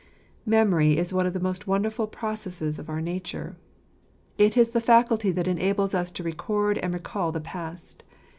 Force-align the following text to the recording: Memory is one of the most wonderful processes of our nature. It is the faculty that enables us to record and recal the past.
Memory 0.47 0.97
is 0.97 1.13
one 1.13 1.27
of 1.27 1.33
the 1.33 1.39
most 1.39 1.67
wonderful 1.67 2.07
processes 2.07 2.79
of 2.79 2.89
our 2.89 3.01
nature. 3.01 3.55
It 4.35 4.57
is 4.57 4.71
the 4.71 4.81
faculty 4.81 5.31
that 5.33 5.47
enables 5.47 5.93
us 5.93 6.09
to 6.09 6.23
record 6.23 6.79
and 6.79 6.95
recal 6.95 7.31
the 7.31 7.39
past. 7.39 8.03